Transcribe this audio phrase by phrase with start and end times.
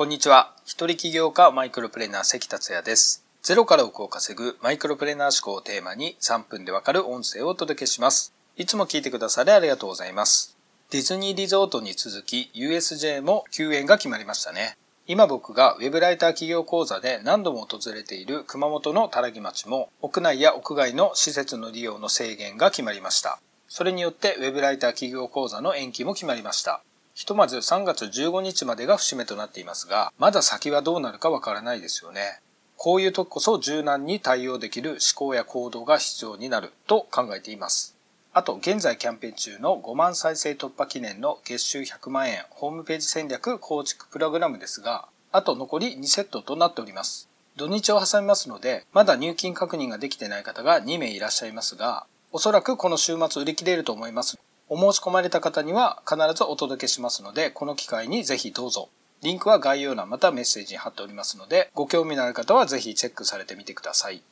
[0.00, 0.54] こんにちは。
[0.64, 3.22] 一人起業家マイクロプレーナー関達也です。
[3.42, 8.32] ゼロから億を稼ぐマイクロプレーナー思考をテーマに3分でわかる音声をお届けします。
[8.56, 10.56] いつも聞いてくださりありがとうございます。
[10.88, 14.78] ディズニーリゾートに続き USJ も休園が決まりましたね。
[15.06, 23.38] 今僕がウェブライター企業講座で何度も訪れている熊本の多良木町も屋内や屋外の施設の利用の制限が決まりました。
[23.68, 26.80] それによってウェブライター企業講座の延期も決まりました。
[27.20, 32.40] ひとまず3月15日までが節目となっていますが、まだ先はどうなるかわからないですよね。
[32.78, 37.94] こういう時こそ柔軟に対応できる思考や行動が必要になると考えています。
[38.32, 47.28] あと、現在キャンペーン中の5万再生突破記念の月収100万円ホームページ戦略構築プログラムですが、あと残り2セットとなっております。
[47.54, 54.38] 土日を挟みますので、まだ入金確認ができてない方が2名いらっしゃいますが、おそらくこの週末売り切れると思います。
[54.72, 58.88] お申し込まれた方には必ずお届けしますので、この機会にぜひどうぞ。
[59.20, 64.22] リンクは概要欄またメッセージに貼っておりますので、ご興味のある方はぜひチェックされてみてください。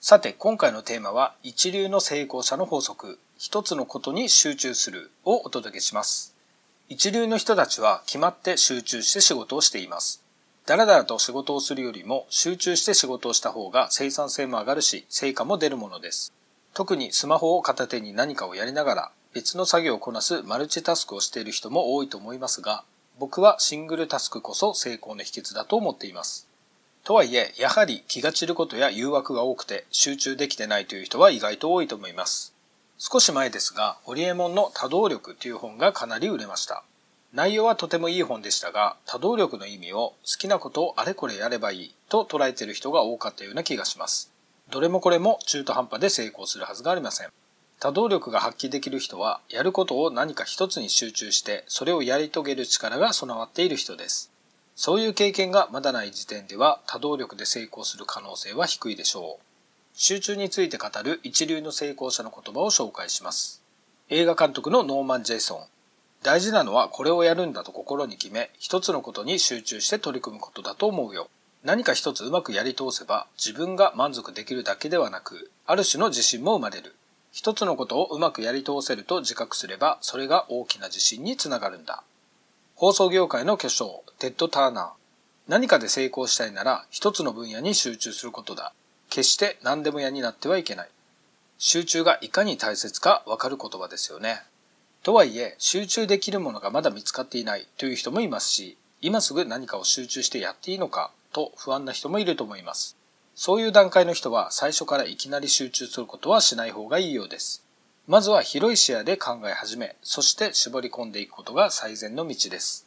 [0.00, 6.36] さて、今回のテーマは、一流の成功者の法則、一つのことに集中するをお届けします。
[6.88, 10.22] 一流の人たちは決まって集中して仕事をしています。
[10.66, 16.32] だらだらと仕事をするよりも集中して仕事をした方が生産性も上がるし、成果も出るものです。
[16.74, 22.82] 特にスマホを片手に何かをやりながら別の作業をこなすマルチタスクをしている人も多いと思いますが、
[23.18, 26.48] 僕はシングルタスクこそ成功の秘訣だと思っています。
[27.04, 32.54] とはいえ、やはり気が散ることや誘惑が多くて集中できてないという人は意外と多いと思います。
[32.98, 36.82] 少し前ですが、ホリエモンの多動力という本がかなり売れました。
[37.32, 44.32] 内容はとてもいい本でしたが、多動力の意味を好きなことをあれこれやればいいと捉えている人が多かったような気がします。
[44.70, 47.28] どれもこれも中途半端で成功するはずがありません。
[47.80, 54.30] 多動力が発揮できる人は、やることを何か一つに集中して、それをやり遂げる力が備わっている人です。
[54.76, 59.44] そういう経験がまだない時点では、多動力で成功する可能性は低いでしょう。
[59.94, 63.62] 集中について語る一流の成功者の言葉を紹介します。
[64.10, 65.64] 映画監督のノーマン・ジェイソン。
[66.22, 71.30] 大事なのはこれをやるんだと心に決め、一つのことに集中して取り組むことだと思うよ。
[71.64, 76.94] 何か一つうまくやり通せば、自分が満足できるだけではなく、ある種の自信も生まれる。
[77.32, 82.02] 一つのことをうまくやり通せると自覚すれば、それが大きな自信につながるんだ。
[82.74, 84.90] 放送業界の巨匠、テッド・ターナー。
[85.48, 88.72] 何かで成功したいなら、一つの分野に集中することだ。
[89.08, 90.88] 決して何でも屋になってはいけない。
[91.58, 94.42] 集中がいかに大切かわかる言葉ですよね。
[95.02, 102.96] とはいえ、集中できるものがまだ見つかっていないという人もいますし、今すぐ何かを集中してやっていいのかと不安な人もいると思います。
[103.42, 107.64] そういう段階の人は最初からいきなり集中することはしない方がいいようです。
[108.06, 112.86] まずは広い視野で考え始め、そして絞り込んでいくことが最善の道です。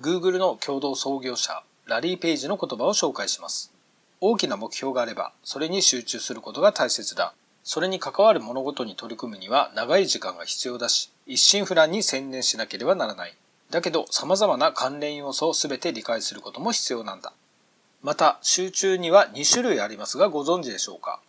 [0.00, 3.74] Google の共同創業者、ラリー・ペイジの言葉を紹介します。
[4.22, 7.34] 大きな目標があれば、それに集中することが大切だ。
[7.62, 13.36] それに関わる物事に取り組むには長い時間が必要だし、一心不乱に専念しなければならない。
[13.68, 17.34] だけど、様々な関連要素を全て理解することも必要なんだ。
[18.02, 21.20] また、集中には2種類ありますがご存知でしょうか？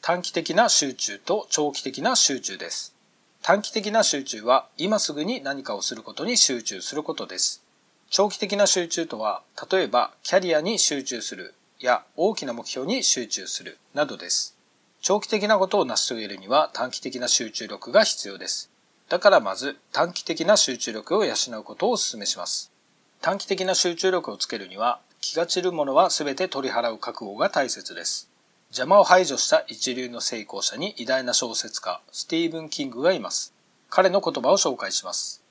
[0.00, 2.94] 短期的な集中と長期的な集中です。
[3.42, 7.62] 短期的な集中は今すぐに何かをすることに集中することです。
[8.08, 14.56] 長期的な集中とは、例えばキャリアに集中するや大きな目標に集中するなどです。
[15.02, 18.70] 長期的なことを成し遂げるには短期的な集中力が必要です。
[19.10, 22.72] だからまず短期的な集中力を養うことをお勧めします。
[23.20, 28.28] 短期的な集中力をつけるには気が散るものは全て取り払う覚悟が大切です。
[28.68, 33.54] 邪魔を排除した一流の成功者に偉大な小説家、スティーブン・キングがいます。
[33.88, 35.42] 彼の言葉を紹介します。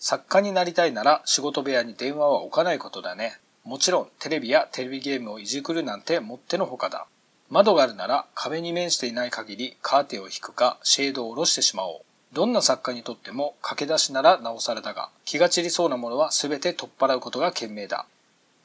[0.00, 3.38] 作家になりたいなら仕事部屋に電話は置かないことだね。
[3.62, 7.06] もちろんテレビやテレビゲームをいじくるなんてもってのほかだ。
[7.50, 12.00] 窓があるなら壁に面していない限りカーテンを引くかシェードを下ろしてしまおう。
[12.32, 18.06] どんな作家にとっても駆け出しならなおさらだが、気が散りそうなものは全て取っ払うことが賢明だ。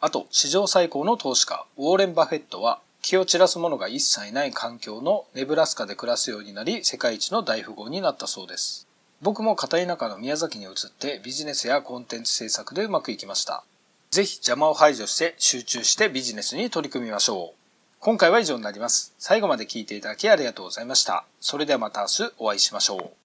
[0.05, 8.87] あと、史上最高の投資家、ウォーレン・バフェットは、気を散らすものが一切ない環境のネブラスカで暮らすようになり、世界一の大富豪になったそうです。
[9.23, 13.63] 僕も片田舎の宮崎に移ってビジネスやコンテンツ制作でうまくいきました。
[14.11, 17.59] ぜひ邪魔を排除して集中してビジネスに取り組みましょう。
[17.99, 19.15] 今回は以上になります。
[19.17, 21.25] 最後まで聞いていただきありがとうございました。
[21.39, 23.24] それではまた明日お会いしましょう。